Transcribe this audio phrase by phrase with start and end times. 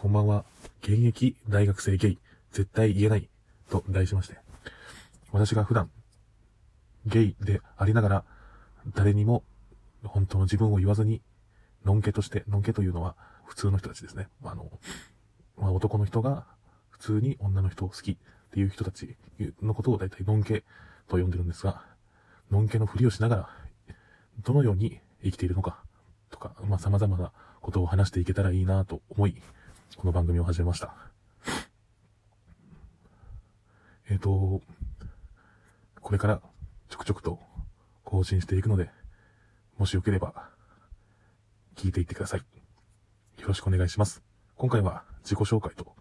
[0.00, 0.46] こんばんは。
[0.82, 2.18] 現役大学生ゲイ、
[2.52, 3.28] 絶対言えない、
[3.68, 4.38] と題しまして。
[5.30, 5.90] 私が普段、
[7.04, 8.24] ゲイでありながら、
[8.94, 9.42] 誰にも
[10.02, 11.20] 本当の自分を言わずに、
[11.84, 14.28] のんけとして、のんけというのは普通の人たちですね。
[14.42, 14.70] あの、
[15.58, 16.46] まあ、男の人が
[16.88, 18.16] 普通に女の人を好きっ
[18.54, 19.18] ていう人たち
[19.60, 20.64] のことを大体のんけ
[21.08, 21.84] と呼んでるんですが、
[22.50, 23.50] のんけのふりをしながら、
[24.44, 25.82] どのように生きているのか、
[26.30, 29.42] とか、まあ、様々なことを話していけたらいいなと思い、
[29.96, 30.94] この番組を始めました。
[34.08, 34.62] えっ、と、
[36.00, 36.40] これから
[36.88, 37.38] ちょくちょくと
[38.04, 38.90] 更新していくので、
[39.78, 40.48] もしよければ、
[41.76, 42.40] 聞いていってください。
[43.40, 44.22] よろしくお願いします。
[44.56, 45.94] 今回は自己紹介と、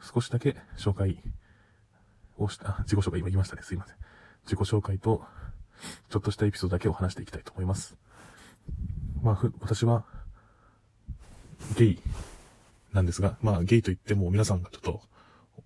[0.00, 1.22] 少しだけ紹介
[2.38, 3.62] をした、自己紹介今言いましたね。
[3.62, 3.96] すいません。
[4.44, 5.24] 自己紹介と、
[6.08, 7.96] ちょっとしたエピソードだけを話していきたいと思います。
[9.22, 10.04] まあ、ふ、私は、
[11.76, 12.02] ゲイ
[12.92, 15.00] なんですが、まあ、ゲイと言っても皆さんがちょっと、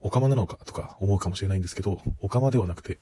[0.01, 2.99] オカマなのかとか思うかもしれないんですけど、オカマではなくて、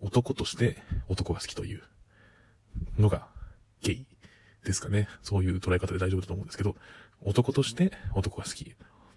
[0.00, 0.76] 男として
[1.08, 1.82] 男が好きという
[2.98, 3.26] のが
[3.82, 4.06] ゲイ
[4.64, 5.08] ですかね。
[5.22, 6.76] そういう捉え方で大丈夫だと思うんですけど、
[7.22, 8.74] 男として男が好き。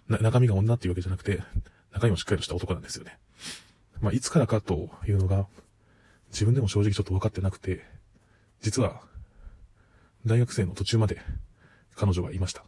[0.08, 1.40] 中身が女っていうわけじゃなくて、
[1.92, 3.18] 中身もしっかりとした男なんですよね。
[4.00, 5.46] まあ、いつからかというのが、
[6.30, 7.84] 自分でも正直ちょっと分かってなくて、
[8.60, 9.02] 実は、
[10.26, 11.20] 大学生の途中まで
[11.94, 12.64] 彼女がいました。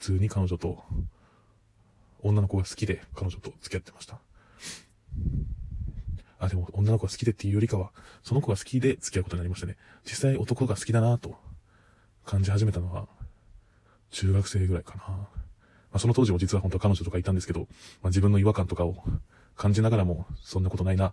[0.00, 0.82] 普通に彼女と、
[2.22, 4.18] 女の子が好きで彼女と付き合ってました。
[6.38, 9.76] あ、でも女の子が好きでっていうよりかは、その子が好きで付き合うことになりましたね。
[10.04, 11.36] 実際男が好きだなと
[12.24, 13.08] 感じ始めたのは、
[14.10, 15.04] 中学生ぐらいかな。
[15.06, 15.28] ま
[15.92, 17.66] あ、その当時も実は本当は彼女とかいたんですけど、ま
[18.04, 19.04] あ、自分の違和感とかを
[19.54, 21.12] 感じながらも、そんなことないな、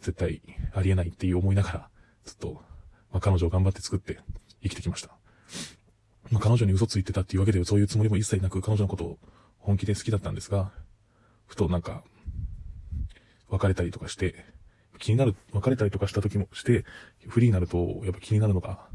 [0.00, 0.40] 絶対
[0.72, 1.88] ありえないっていう思いながら、
[2.24, 2.62] ずっと、
[3.12, 4.20] まあ、彼女を頑張って作って
[4.62, 5.21] 生きてきました。
[6.32, 9.18] まあ、彼女に嘘ついてたっていうわけでそういうつもりも一切なく彼女のことを
[9.58, 10.72] 本気で好きだったんですが、
[11.46, 12.02] ふとなんか、
[13.50, 14.34] 別れたりとかして、
[14.98, 16.86] 気になる、別れたりとかした時もして、
[17.28, 18.88] フリーになると、やっぱ気になるのが、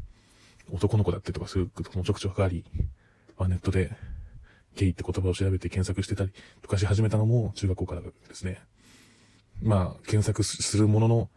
[0.72, 2.64] 男の子だったりとかすることもちょくちょくあり、
[3.38, 3.96] まあ、ネットで、
[4.74, 8.60] ゲイって言葉を調べて検索してたりとかし始めたのも中学校からですね。
[9.62, 11.30] まあ、検索するものの、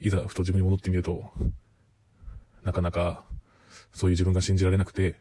[0.00, 1.30] いざふと自分に戻ってみると、
[2.64, 3.24] なかなか、
[3.92, 5.14] そういう自分が信じられなくて、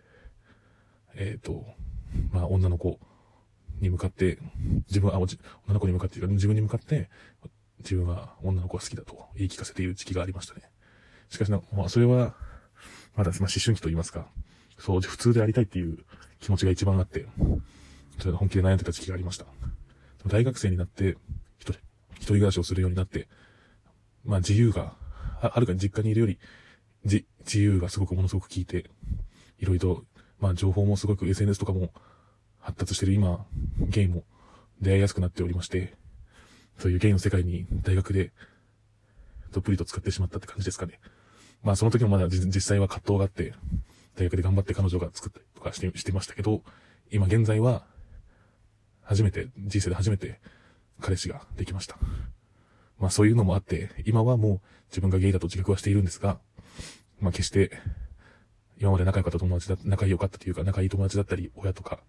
[1.15, 1.65] えっ、ー、と、
[2.31, 2.99] まあ、女の子
[3.81, 4.39] に向かって、
[4.87, 5.37] 自分は、女
[5.69, 7.09] の子に向かって自分に向かって、
[7.79, 10.61] 自分は女の子が好きだと言い聞かせている時期がありましたね。
[11.29, 12.35] しかしな、まあ、それは、
[13.15, 14.27] まだ、まあ、思春期と言いますか、
[14.77, 15.99] そう、普通でありたいっていう
[16.39, 17.25] 気持ちが一番あって、
[18.19, 19.45] それ本気で悩んでた時期がありました。
[20.27, 21.17] 大学生になって、
[21.59, 21.73] 一人、
[22.15, 23.27] 一人暮らしをするようになって、
[24.23, 24.95] まあ自由が、
[25.41, 26.39] はるかに実家にいるより、
[27.05, 28.85] じ、自由がすごくものすごく効いて、
[29.59, 30.03] いろいろ、
[30.45, 31.89] まあ情報もすごく SNS とかも
[32.59, 33.47] 発達してる今、
[33.79, 34.23] ゲイも
[34.79, 35.95] 出会いやすくなっておりまして、
[36.77, 38.31] そういうゲイの世界に大学で
[39.51, 40.99] どっぷりと使ってしまったって感じですかね。
[41.63, 43.55] まあその時もまだ実際は葛藤があって、
[44.15, 46.61] 大学で頑張って彼女が作ったりとかしてしてましたけど、
[47.09, 47.83] 今現在は、
[49.01, 50.39] 初めて、人生で初めて
[51.01, 51.97] 彼氏ができました。
[52.99, 56.37] まあそういうのもあって、今はもう自分がゲイだと自覚はしているんですが、
[57.19, 57.71] まあ決して、
[58.79, 61.99] 今まで仲良かった友達だ、仲良かったというか仲いい友達だったり、親とか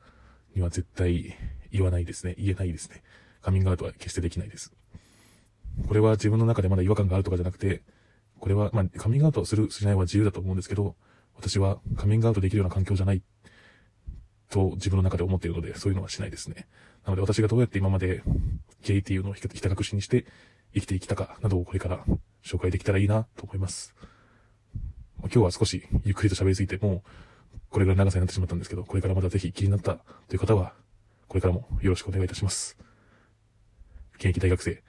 [0.55, 1.35] には絶対
[1.71, 2.35] 言わないですね。
[2.39, 3.03] 言えないですね。
[3.43, 4.73] カミングアウトは決してできないです。
[5.87, 7.83] これは自分の中でまだ違和感があるとかじゃなくて、
[8.39, 10.97] これは、まあ、カミングアウトする、しないは自由だと思うんですけど、
[11.37, 13.23] 私はカミングアウトできるような環境じゃない
[14.51, 16.67] と自分の中で思っているので、そういうのはしないですね。
[17.05, 18.23] なので私がどうやって今まで
[18.83, 20.27] ゲイっていうのをひた隠しにして
[20.75, 22.05] 生きていきたかなどをこれから
[22.45, 23.95] 紹介できたらいいなと思います。
[25.27, 27.03] 今日は少しゆっくりと喋りすぎて、もう
[27.71, 29.99] これぐらい長さになってしまったんですけど、これからまたぜひ気になった
[30.29, 30.75] という方は、
[31.29, 32.77] これからもよろしくお願いいたします。
[34.17, 34.83] 現役大学生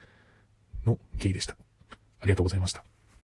[0.86, 1.58] のゲイでした。
[2.22, 2.84] ありがとうございました。